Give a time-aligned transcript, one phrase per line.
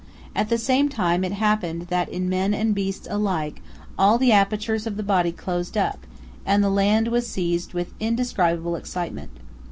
[0.35, 3.61] At the same time it happened that in men and beasts alike
[3.99, 6.07] all the apertures of the body closed up,
[6.43, 9.29] and the land was seized with indescribable excitement.